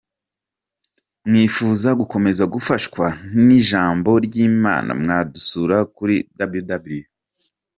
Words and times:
Mwifuza 1.27 1.89
gukomeza 1.99 2.43
gufashwa 2.53 3.05
n’ijambo 3.45 4.11
ry’Imana 4.25 4.91
mwadusura 5.01 5.77
kuri 5.95 6.15
www. 6.59 6.87